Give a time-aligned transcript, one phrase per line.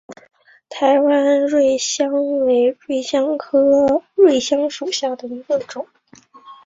[0.67, 5.85] 台湾瑞香为瑞香科瑞香属下的一个种。